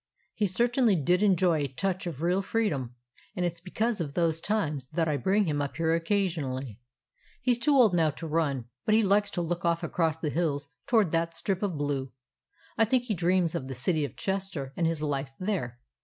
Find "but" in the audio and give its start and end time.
8.83-8.95